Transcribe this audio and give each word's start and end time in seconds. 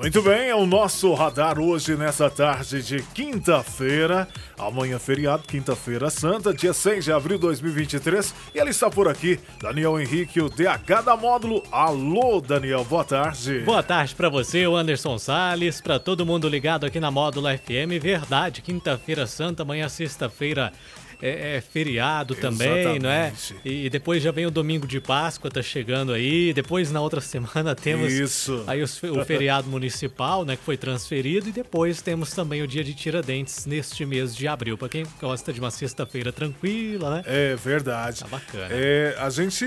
Muito 0.00 0.22
bem, 0.22 0.48
é 0.48 0.54
o 0.54 0.64
nosso 0.64 1.12
radar 1.12 1.60
hoje 1.60 1.94
nessa 1.94 2.30
tarde 2.30 2.82
de 2.82 3.02
quinta-feira. 3.02 4.26
Amanhã 4.58 4.98
feriado, 4.98 5.42
quinta-feira 5.42 6.08
santa, 6.08 6.54
dia 6.54 6.72
6 6.72 7.04
de 7.04 7.12
abril 7.12 7.36
de 7.36 7.42
2023. 7.42 8.34
E 8.54 8.58
ele 8.58 8.70
está 8.70 8.88
por 8.88 9.08
aqui, 9.08 9.38
Daniel 9.60 10.00
Henrique, 10.00 10.40
o 10.40 10.48
DH 10.48 11.02
da 11.04 11.18
Módulo. 11.18 11.62
Alô, 11.70 12.40
Daniel, 12.40 12.82
boa 12.82 13.04
tarde. 13.04 13.58
Boa 13.60 13.82
tarde 13.82 14.14
para 14.14 14.30
você, 14.30 14.66
o 14.66 14.74
Anderson 14.74 15.18
Sales, 15.18 15.82
para 15.82 15.98
todo 15.98 16.24
mundo 16.24 16.48
ligado 16.48 16.86
aqui 16.86 16.98
na 16.98 17.10
Módulo 17.10 17.48
FM. 17.48 18.00
Verdade, 18.00 18.62
quinta-feira 18.62 19.26
santa, 19.26 19.64
amanhã 19.64 19.86
sexta-feira 19.86 20.72
é, 21.22 21.56
é 21.56 21.60
feriado 21.60 22.34
também, 22.34 22.98
não 22.98 23.10
é? 23.10 23.32
E 23.64 23.88
depois 23.90 24.22
já 24.22 24.30
vem 24.30 24.46
o 24.46 24.50
domingo 24.50 24.86
de 24.86 25.00
Páscoa, 25.00 25.50
tá 25.50 25.62
chegando 25.62 26.12
aí. 26.12 26.52
Depois 26.52 26.90
na 26.90 27.00
outra 27.00 27.20
semana 27.22 27.74
temos 27.74 28.12
Isso. 28.12 28.64
aí 28.66 28.82
os- 28.82 29.02
o 29.02 29.24
feriado 29.24 29.68
municipal, 29.68 30.44
né, 30.44 30.56
que 30.56 30.62
foi 30.64 30.76
transferido 30.76 31.48
e 31.48 31.52
depois 31.52 32.00
temos 32.02 32.32
também 32.32 32.62
o 32.62 32.66
dia 32.66 32.82
de 32.84 32.94
Tiradentes 32.94 33.66
neste 33.66 34.04
mês 34.06 34.34
de 34.34 34.46
abril. 34.48 34.76
Para 34.78 34.88
quem 34.88 35.04
gosta 35.20 35.52
de 35.52 35.60
uma 35.60 35.70
sexta-feira 35.70 36.32
tranquila, 36.32 37.16
né? 37.16 37.22
É 37.26 37.56
verdade. 37.56 38.20
Tá 38.20 38.26
bacana. 38.28 38.68
É, 38.70 39.14
a 39.18 39.30
gente 39.30 39.64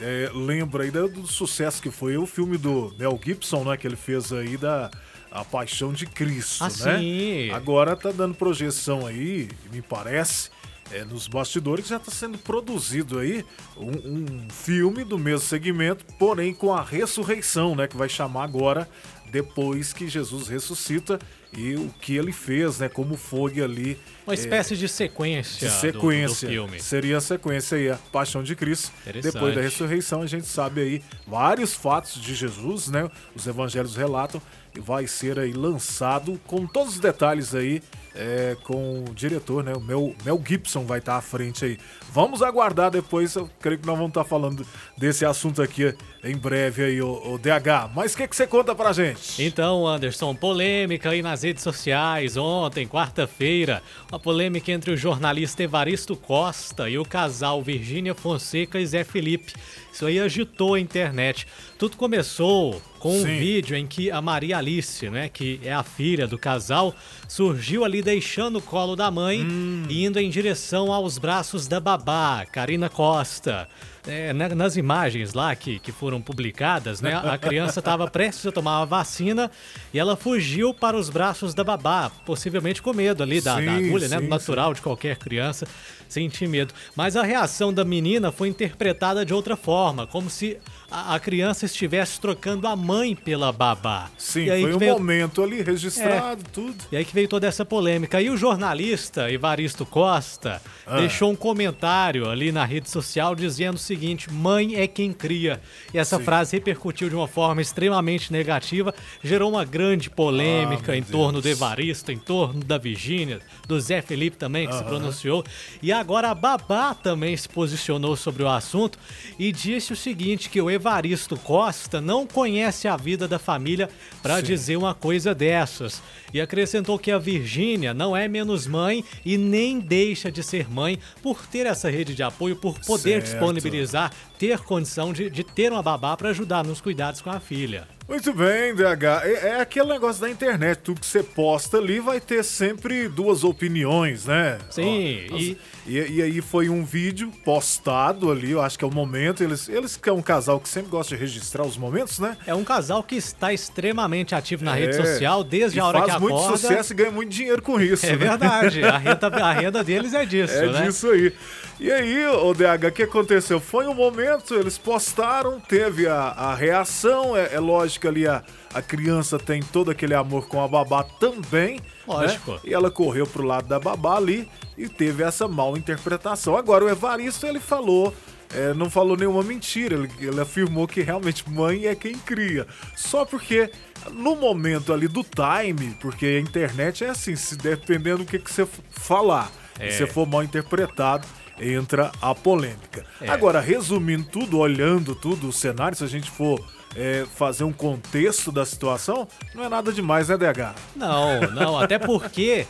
é, 0.00 0.30
lembra 0.34 0.84
aí 0.84 0.90
do, 0.90 1.08
do 1.08 1.26
sucesso 1.26 1.80
que 1.82 1.90
foi 1.90 2.16
o 2.16 2.26
filme 2.26 2.56
do 2.58 2.94
Mel 2.98 3.18
Gibson, 3.22 3.64
né? 3.64 3.76
Que 3.76 3.86
ele 3.86 3.96
fez 3.96 4.32
aí 4.32 4.56
da 4.56 4.90
A 5.30 5.44
Paixão 5.44 5.92
de 5.92 6.06
Cristo, 6.06 6.62
Ah, 6.64 6.68
né? 6.68 6.98
sim. 6.98 7.50
Agora 7.52 7.96
tá 7.96 8.10
dando 8.12 8.34
projeção 8.34 9.06
aí, 9.06 9.48
me 9.72 9.80
parece, 9.80 10.50
é, 10.92 11.04
nos 11.04 11.26
bastidores 11.26 11.88
já 11.88 11.96
está 11.96 12.12
sendo 12.12 12.38
produzido 12.38 13.18
aí 13.18 13.44
um, 13.76 14.44
um 14.44 14.50
filme 14.50 15.04
do 15.04 15.18
mesmo 15.18 15.46
segmento, 15.46 16.04
porém 16.18 16.52
com 16.52 16.72
a 16.72 16.82
ressurreição, 16.82 17.74
né? 17.74 17.88
Que 17.88 17.96
vai 17.96 18.08
chamar 18.08 18.44
agora 18.44 18.88
depois 19.32 19.94
que 19.94 20.06
Jesus 20.08 20.46
ressuscita 20.46 21.18
e 21.56 21.74
o 21.74 21.88
que 22.00 22.16
ele 22.16 22.32
fez, 22.32 22.78
né? 22.78 22.88
Como 22.88 23.16
foi 23.16 23.60
ali. 23.60 23.98
Uma 24.26 24.34
é, 24.34 24.36
espécie 24.36 24.76
de 24.76 24.86
sequência, 24.88 25.66
de 25.68 25.74
do- 25.74 25.80
sequência. 25.80 26.48
do, 26.48 26.52
filme. 26.52 26.80
Seria 26.80 27.16
a 27.16 27.20
sequência 27.20 27.76
aí, 27.78 27.90
a 27.90 27.96
Paixão 28.12 28.42
de 28.42 28.54
Cristo. 28.54 28.92
Depois 29.22 29.54
da 29.54 29.60
ressurreição, 29.62 30.22
a 30.22 30.26
gente 30.26 30.46
sabe 30.46 30.80
aí 30.82 31.02
vários 31.26 31.74
fatos 31.74 32.20
de 32.20 32.34
Jesus, 32.34 32.88
né? 32.88 33.10
Os 33.34 33.46
evangelhos 33.46 33.96
relatam 33.96 34.40
e 34.74 34.80
vai 34.80 35.06
ser 35.06 35.38
aí 35.38 35.52
lançado 35.52 36.40
com 36.46 36.66
todos 36.66 36.94
os 36.94 37.00
detalhes 37.00 37.54
aí. 37.54 37.82
é, 38.14 38.58
com 38.64 39.04
o 39.08 39.14
diretor, 39.14 39.64
né? 39.64 39.72
O 39.74 39.80
Mel, 39.80 40.14
Mel 40.22 40.42
Gibson 40.46 40.84
vai 40.84 40.98
estar 40.98 41.16
à 41.16 41.22
frente 41.22 41.64
aí. 41.64 41.78
Vamos 42.12 42.42
aguardar 42.42 42.90
depois. 42.90 43.34
Eu 43.34 43.48
creio 43.58 43.78
que 43.78 43.86
nós 43.86 43.96
vamos 43.96 44.10
estar 44.10 44.24
falando 44.24 44.66
desse 44.98 45.24
assunto 45.24 45.62
aqui 45.62 45.94
em 46.22 46.36
breve 46.36 46.84
aí, 46.84 47.00
o, 47.00 47.08
o 47.32 47.38
DH. 47.38 47.88
Mas 47.94 48.12
o 48.12 48.18
que, 48.18 48.28
que 48.28 48.36
você 48.36 48.46
conta 48.46 48.74
pra 48.74 48.92
gente? 48.92 49.18
Então, 49.38 49.86
Anderson, 49.86 50.34
polêmica 50.34 51.10
aí 51.10 51.22
nas 51.22 51.42
redes 51.42 51.62
sociais 51.62 52.36
ontem, 52.36 52.86
quarta-feira. 52.86 53.82
Uma 54.10 54.18
polêmica 54.18 54.70
entre 54.72 54.90
o 54.90 54.96
jornalista 54.96 55.62
Evaristo 55.62 56.16
Costa 56.16 56.88
e 56.88 56.98
o 56.98 57.04
casal 57.04 57.62
Virgínia 57.62 58.14
Fonseca 58.14 58.80
e 58.80 58.86
Zé 58.86 59.04
Felipe. 59.04 59.54
Isso 59.92 60.06
aí 60.06 60.18
agitou 60.18 60.74
a 60.74 60.80
internet. 60.80 61.46
Tudo 61.78 61.96
começou 61.96 62.80
com 63.02 63.16
um 63.18 63.22
Sim. 63.22 63.36
vídeo 63.40 63.76
em 63.76 63.84
que 63.84 64.12
a 64.12 64.22
Maria 64.22 64.58
Alice, 64.58 65.10
né, 65.10 65.28
que 65.28 65.58
é 65.64 65.72
a 65.72 65.82
filha 65.82 66.24
do 66.24 66.38
casal, 66.38 66.94
surgiu 67.26 67.84
ali 67.84 68.00
deixando 68.00 68.58
o 68.60 68.62
colo 68.62 68.94
da 68.94 69.10
mãe 69.10 69.44
e 69.88 70.04
indo 70.04 70.20
em 70.20 70.30
direção 70.30 70.92
aos 70.92 71.18
braços 71.18 71.66
da 71.66 71.80
babá, 71.80 72.46
Karina 72.52 72.88
Costa. 72.88 73.68
É, 74.04 74.32
na- 74.32 74.48
nas 74.48 74.76
imagens 74.76 75.32
lá 75.32 75.54
que, 75.54 75.78
que 75.78 75.92
foram 75.92 76.20
publicadas, 76.20 77.00
né, 77.00 77.14
a 77.14 77.38
criança 77.38 77.78
estava 77.78 78.08
prestes 78.10 78.44
a 78.46 78.50
tomar 78.52 78.80
uma 78.80 78.86
vacina 78.86 79.48
e 79.94 79.98
ela 79.98 80.16
fugiu 80.16 80.74
para 80.74 80.96
os 80.96 81.08
braços 81.08 81.54
da 81.54 81.62
babá, 81.62 82.10
possivelmente 82.26 82.82
com 82.82 82.92
medo 82.92 83.22
ali 83.22 83.40
da, 83.40 83.54
da 83.54 83.60
Sim, 83.60 83.86
agulha, 83.88 84.08
né, 84.08 84.18
sim, 84.18 84.26
natural 84.26 84.74
de 84.74 84.80
qualquer 84.80 85.16
criança 85.18 85.66
sentir 86.08 86.48
medo. 86.48 86.74
Mas 86.96 87.14
a 87.16 87.22
reação 87.22 87.72
da 87.72 87.84
menina 87.84 88.32
foi 88.32 88.48
interpretada 88.48 89.24
de 89.24 89.32
outra 89.32 89.56
forma, 89.56 90.04
como 90.06 90.28
se 90.28 90.58
a, 90.90 91.14
a 91.14 91.20
criança 91.20 91.64
estivesse 91.64 92.20
trocando 92.20 92.66
a 92.66 92.74
mãe 92.92 93.14
pela 93.16 93.50
babá. 93.52 94.10
Sim, 94.18 94.44
E 94.44 94.50
aí 94.50 94.62
foi 94.62 94.74
um 94.74 94.78
veio- 94.78 94.92
momento 94.92 95.42
ali 95.42 95.62
registrado, 95.62 96.42
tudo. 96.52 96.74
e 96.92 96.96
aí 96.96 97.04
que 97.04 97.14
veio 97.14 97.26
toda 97.26 97.46
essa 97.46 97.64
polêmica. 97.64 98.20
E 98.20 98.28
o 98.28 98.36
jornalista 98.36 99.30
Evaristo 99.32 99.86
Costa 99.86 100.60
Ah. 100.86 100.96
deixou 100.96 101.30
um 101.30 101.36
comentário 101.36 102.28
ali 102.28 102.52
na 102.52 102.64
rede 102.66 102.90
social 102.90 103.34
dizendo 103.34 103.76
o 103.76 103.78
seguinte: 103.78 104.30
mãe 104.30 104.74
é 104.76 104.86
quem 104.86 105.10
cria. 105.12 105.60
E 105.94 105.98
essa 105.98 106.18
Sim. 106.18 106.24
frase 106.24 106.56
repercutiu 106.56 107.08
de 107.08 107.14
uma 107.14 107.26
forma 107.28 107.62
extremamente 107.62 108.30
negativa, 108.30 108.94
gerou 109.24 109.50
uma 109.50 109.64
grande 109.64 110.10
polêmica 110.10 110.92
Ah, 110.92 110.96
em 110.96 111.02
torno 111.02 111.40
do. 111.40 111.48
Evaristo, 111.48 112.10
em 112.12 112.18
torno 112.18 112.62
da 112.64 112.76
Virgínia, 112.78 113.40
do 113.66 113.80
Zé 113.80 114.02
Felipe 114.02 114.36
também, 114.36 114.66
que 114.68 114.74
se 114.74 114.84
pronunciou. 114.84 115.44
E 115.82 115.92
agora 115.92 116.30
a 116.30 116.34
Babá 116.34 116.94
também 116.94 117.36
se 117.36 117.48
posicionou 117.48 118.16
sobre 118.16 118.42
o 118.42 118.48
assunto 118.48 118.98
e 119.38 119.50
disse 119.52 119.92
o 119.92 119.96
seguinte: 119.96 120.50
que 120.50 120.60
o 120.60 120.70
Evaristo 120.70 121.36
Costa 121.38 122.00
não 122.00 122.26
conhece 122.26 122.81
a 122.88 122.96
vida 122.96 123.28
da 123.28 123.38
família 123.38 123.88
para 124.22 124.40
dizer 124.40 124.76
uma 124.76 124.94
coisa 124.94 125.34
dessas. 125.34 126.02
E 126.32 126.40
acrescentou 126.40 126.98
que 126.98 127.10
a 127.10 127.18
Virgínia 127.18 127.92
não 127.92 128.16
é 128.16 128.26
menos 128.28 128.66
mãe 128.66 129.04
e 129.24 129.36
nem 129.36 129.78
deixa 129.78 130.30
de 130.30 130.42
ser 130.42 130.68
mãe 130.70 130.98
por 131.22 131.46
ter 131.46 131.66
essa 131.66 131.90
rede 131.90 132.14
de 132.14 132.22
apoio, 132.22 132.56
por 132.56 132.78
poder 132.80 133.22
Certo. 133.22 133.24
disponibilizar, 133.24 134.12
ter 134.38 134.58
condição 134.60 135.12
de, 135.12 135.28
de 135.30 135.44
ter 135.44 135.72
uma 135.72 135.82
babá 135.82 136.16
para 136.16 136.30
ajudar 136.30 136.64
nos 136.64 136.80
cuidados 136.80 137.20
com 137.20 137.30
a 137.30 137.40
filha. 137.40 137.86
Muito 138.08 138.32
bem, 138.34 138.74
DH. 138.74 139.04
É, 139.24 139.48
é 139.48 139.60
aquele 139.60 139.86
negócio 139.88 140.20
da 140.20 140.28
internet. 140.28 140.78
Tudo 140.80 141.00
que 141.00 141.06
você 141.06 141.22
posta 141.22 141.78
ali 141.78 141.98
vai 142.00 142.20
ter 142.20 142.42
sempre 142.44 143.08
duas 143.08 143.42
opiniões, 143.44 144.26
né? 144.26 144.58
Sim, 144.70 145.26
Ó, 145.30 145.36
e- 145.36 145.58
e... 145.86 145.98
e 146.16 146.22
aí 146.22 146.40
foi 146.42 146.68
um 146.68 146.84
vídeo 146.84 147.32
postado 147.44 148.30
ali, 148.30 148.50
eu 148.50 148.60
acho 148.60 148.78
que 148.78 148.84
é 148.84 148.88
o 148.88 148.92
momento. 148.92 149.42
Eles, 149.42 149.68
eles 149.68 149.96
que 149.96 150.08
é 150.10 150.12
um 150.12 150.20
casal 150.20 150.60
que 150.60 150.68
sempre 150.68 150.90
gosta 150.90 151.14
de 151.14 151.20
registrar 151.20 151.64
os 151.64 151.76
momentos, 151.76 152.18
né? 152.18 152.36
É 152.46 152.54
um 152.54 152.64
casal 152.64 153.02
que 153.02 153.14
está 153.14 153.52
extremamente 153.52 154.34
ativo 154.34 154.64
na 154.64 154.74
rede 154.74 154.98
É. 154.98 155.04
social 155.04 155.42
desde 155.42 155.80
a 155.80 155.86
hora 155.86 156.00
faz 156.00 156.14
que 156.14 156.20
muito 156.20 156.36
acorda. 156.36 156.56
sucesso 156.58 156.92
e 156.92 156.96
ganha 156.96 157.10
muito 157.10 157.30
dinheiro 157.30 157.62
com 157.62 157.80
isso. 157.80 158.04
É 158.04 158.10
né? 158.10 158.16
verdade, 158.16 158.84
a 158.84 158.98
renda, 158.98 159.26
a 159.28 159.52
renda 159.52 159.82
deles 159.84 160.12
é 160.12 160.26
disso, 160.26 160.52
É 160.54 160.66
né? 160.66 160.86
disso 160.86 161.08
aí. 161.10 161.32
E 161.80 161.90
aí, 161.90 162.26
o 162.26 162.52
DH, 162.52 162.88
o 162.88 162.92
que 162.92 163.02
aconteceu? 163.04 163.58
Foi 163.58 163.86
um 163.86 163.94
momento, 163.94 164.54
eles 164.54 164.76
postaram, 164.78 165.58
teve 165.58 166.06
a, 166.06 166.14
a 166.28 166.54
reação. 166.54 167.36
É, 167.36 167.54
é 167.54 167.58
lógico 167.60 167.91
ali 168.06 168.26
a, 168.26 168.42
a 168.74 168.80
criança 168.82 169.38
tem 169.38 169.62
todo 169.62 169.90
aquele 169.90 170.14
amor 170.14 170.46
com 170.48 170.62
a 170.62 170.68
babá 170.68 171.02
também. 171.02 171.80
Lógico. 172.06 172.52
Né? 172.52 172.60
E 172.64 172.74
ela 172.74 172.90
correu 172.90 173.26
pro 173.26 173.44
lado 173.44 173.68
da 173.68 173.78
babá 173.78 174.16
ali 174.16 174.48
e 174.76 174.88
teve 174.88 175.22
essa 175.22 175.46
mal 175.48 175.76
interpretação. 175.76 176.56
Agora, 176.56 176.84
o 176.84 176.88
Evaristo, 176.88 177.46
ele 177.46 177.60
falou. 177.60 178.12
é, 178.54 178.74
não 178.74 178.90
falou 178.90 179.16
nenhuma 179.16 179.42
mentira, 179.42 179.94
ele, 179.94 180.10
ele 180.20 180.40
afirmou 180.40 180.86
que 180.86 181.00
realmente 181.00 181.48
mãe 181.48 181.86
é 181.86 181.94
quem 181.94 182.14
cria. 182.14 182.66
Só 182.94 183.24
porque 183.24 183.70
no 184.12 184.36
momento 184.36 184.92
ali 184.92 185.08
do 185.08 185.24
time, 185.24 185.96
porque 186.00 186.26
a 186.26 186.40
internet 186.40 187.02
é 187.04 187.08
assim, 187.10 187.34
se 187.34 187.56
dependendo 187.56 188.18
do 188.18 188.24
que, 188.26 188.38
que 188.38 188.52
você 188.52 188.66
falar, 188.90 189.50
É. 189.78 189.90
se 189.90 189.98
você 189.98 190.06
for 190.06 190.26
mal 190.26 190.42
interpretado, 190.42 191.26
entra 191.60 192.10
a 192.20 192.34
polêmica. 192.34 193.04
É. 193.20 193.28
Agora, 193.28 193.60
resumindo 193.60 194.24
tudo, 194.24 194.58
olhando 194.58 195.14
tudo, 195.14 195.48
o 195.48 195.52
cenário, 195.52 195.96
se 195.96 196.04
a 196.04 196.08
gente 196.08 196.30
for 196.30 196.62
é, 196.96 197.24
fazer 197.34 197.64
um 197.64 197.72
contexto 197.72 198.52
da 198.52 198.64
situação, 198.64 199.26
não 199.54 199.64
é 199.64 199.68
nada 199.68 199.92
demais, 199.92 200.28
né, 200.28 200.36
DH? 200.36 200.74
Não, 200.94 201.40
não, 201.52 201.78
até 201.78 201.98
porque, 201.98 202.66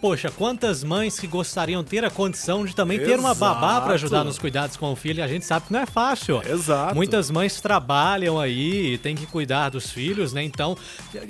poxa, 0.00 0.30
quantas 0.30 0.84
mães 0.84 1.18
que 1.18 1.26
gostariam 1.26 1.82
ter 1.82 2.04
a 2.04 2.10
condição 2.10 2.64
de 2.64 2.74
também 2.74 2.98
ter 2.98 3.18
uma 3.18 3.34
babá 3.34 3.68
Exato. 3.70 3.84
para 3.86 3.94
ajudar 3.94 4.24
nos 4.24 4.38
cuidados 4.38 4.76
com 4.76 4.92
o 4.92 4.96
filho, 4.96 5.20
e 5.20 5.22
a 5.22 5.26
gente 5.28 5.44
sabe 5.44 5.66
que 5.66 5.72
não 5.72 5.80
é 5.80 5.86
fácil. 5.86 6.42
Exato. 6.48 6.94
Muitas 6.94 7.30
mães 7.30 7.60
trabalham 7.60 8.38
aí, 8.38 8.98
tem 8.98 9.14
que 9.16 9.26
cuidar 9.26 9.70
dos 9.70 9.90
filhos, 9.90 10.32
né? 10.32 10.42
Então, 10.42 10.76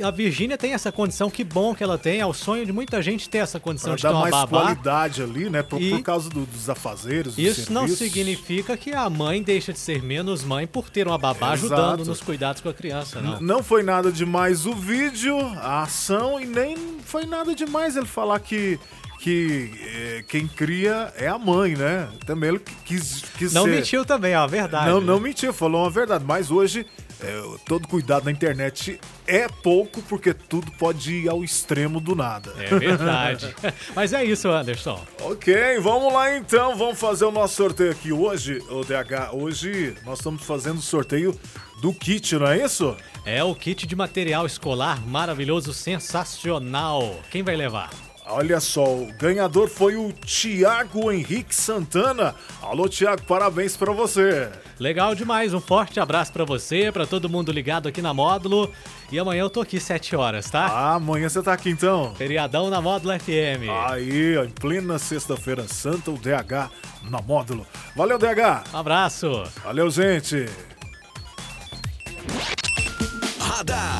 a 0.03 0.11
Virgínia 0.11 0.59
tem 0.59 0.73
essa 0.75 0.91
condição, 0.91 1.31
que 1.31 1.45
bom 1.45 1.75
que 1.75 1.83
ela 1.83 1.97
tem, 1.99 2.21
é 2.21 2.27
o 2.27 2.33
sonho 2.33 2.67
de 2.67 2.73
muita 2.73 3.01
gente 3.01 3.29
ter 3.29 3.39
essa 3.39 3.61
condição 3.61 3.91
Pra 3.91 3.97
de 3.97 4.03
ter 4.03 4.09
dar 4.09 4.15
uma 4.15 4.21
mais 4.23 4.33
babá. 4.35 4.61
qualidade 4.63 5.23
ali, 5.23 5.49
né? 5.49 5.63
Por, 5.63 5.81
E- 5.81 5.91
por 5.91 6.03
causa 6.03 6.29
do- 6.29 6.47
dos 6.47 6.69
afazeres, 6.69 7.35
dos 7.35 7.39
Isso 7.39 7.73
não 7.73 7.83
serviços. 7.87 7.99
significa 8.13 8.77
que 8.77 8.93
a 8.93 9.09
mãe 9.09 9.43
deixa 9.43 9.73
de 9.73 9.79
ser 9.79 10.03
menos 10.03 10.43
mãe 10.43 10.67
por 10.67 10.91
ter 10.91 11.07
uma 11.07 11.19
babá 11.19 11.55
Exato. 11.55 11.75
ajudando 11.75 12.05
nos 12.07 12.21
cuidados 12.21 12.61
com 12.61 12.69
a 12.69 12.75
criança, 12.75 13.21
não. 13.21 13.41
Não 13.41 13.63
foi 13.63 13.83
nada 13.83 14.11
demais 14.11 14.67
o 14.67 14.75
vídeo, 14.75 15.37
a 15.59 15.83
ação, 15.83 16.41
e 16.41 16.47
nem 16.47 16.77
foi 17.05 17.25
nada 17.27 17.55
demais 17.55 17.97
ele 17.97 18.07
falar 18.07 18.40
que, 18.41 18.79
que 19.21 19.71
é, 19.83 20.25
quem 20.29 20.47
cria 20.49 21.13
é 21.17 21.29
a 21.29 21.39
mãe, 21.39 21.77
né? 21.77 22.09
Também 22.27 22.51
ele 22.51 22.61
quis, 22.85 23.23
quis 23.37 23.53
Não 23.53 23.65
ser- 23.65 23.71
mentiu 23.71 24.05
também, 24.05 24.35
ó, 24.35 24.43
a 24.43 24.47
verdade. 24.47 24.87
Não, 24.89 25.01
né? 25.01 25.07
não 25.07 25.21
mentiu, 25.21 25.53
falou 25.53 25.83
uma 25.83 25.91
verdade. 25.91 26.25
Mas 26.25 26.51
hoje, 26.51 26.87
é, 27.23 27.43
todo 27.67 27.87
cuidado 27.87 28.25
na 28.25 28.31
internet 28.31 28.99
é 29.27 29.47
pouco, 29.47 30.01
porque 30.03 30.33
tudo 30.33 30.73
pode 30.73 31.13
ir 31.13 31.29
ao 31.29 31.45
extremo 31.45 32.01
do 32.01 32.17
nada. 32.17 32.55
É 32.59 32.79
verdade. 32.79 33.55
Mas 33.95 34.13
é 34.13 34.25
isso, 34.25 34.49
Anderson. 34.49 35.05
Ok, 35.21 35.79
vamos 35.81 36.13
lá 36.13 36.37
então, 36.37 36.77
vamos 36.77 36.99
fazer 36.99 37.27
o 37.27 37.31
nosso 37.31 37.57
sorteio 37.57 37.91
aqui 37.93 38.11
hoje, 38.13 38.63
o 38.71 38.83
DH. 38.85 39.33
Hoje 39.35 39.95
nós 40.05 40.19
estamos 40.19 40.43
fazendo 40.43 40.79
o 40.79 40.83
sorteio 40.83 41.39
do 41.83 41.93
kit, 41.93 42.35
não 42.37 42.47
é 42.47 42.65
isso? 42.65 42.97
É 43.25 43.45
o 43.45 43.55
kit 43.55 43.87
de 43.87 43.95
material 43.95 44.47
escolar 44.47 45.01
maravilhoso, 45.07 45.73
sensacional. 45.75 47.21
Quem 47.31 47.43
vai 47.43 47.55
levar? 47.57 47.91
Olha 48.33 48.61
só, 48.61 48.85
o 48.85 49.13
ganhador 49.19 49.69
foi 49.69 49.97
o 49.97 50.13
Tiago 50.13 51.11
Henrique 51.11 51.53
Santana. 51.53 52.35
Alô, 52.63 52.89
Tiago, 52.89 53.23
parabéns 53.23 53.77
pra 53.77 53.93
você. 53.93 54.49
Legal 54.79 55.17
demais, 55.17 55.53
um 55.53 55.61
forte 55.61 55.99
abraço 55.99 56.33
pra 56.33 56.45
você, 56.45 56.93
pra 56.93 57.07
todo 57.07 57.29
mundo 57.29 57.51
ligado 57.51 57.89
aqui 57.89 58.01
na 58.01 58.15
Módulo. 58.15 58.73
E 59.11 59.19
amanhã 59.19 59.41
eu 59.41 59.51
tô 59.51 59.61
aqui 59.61 59.81
7 59.81 60.15
horas, 60.15 60.49
tá? 60.49 60.67
Ah, 60.67 60.95
amanhã 60.95 61.29
você 61.29 61.43
tá 61.43 61.53
aqui 61.53 61.71
então. 61.71 62.15
Feriadão 62.15 62.71
na 62.71 62.81
Módulo 62.81 63.19
FM. 63.19 63.69
Aí, 63.89 64.37
em 64.39 64.51
plena 64.51 64.97
sexta-feira 64.99 65.67
santa, 65.67 66.13
o 66.13 66.19
DH 66.19 66.71
na 67.11 67.21
módulo. 67.21 67.67
Valeu, 67.97 68.17
DH. 68.17 68.65
Um 68.73 68.79
abraço. 68.79 69.43
Valeu, 69.65 69.91
gente. 69.91 70.47
Radar. 73.41 74.00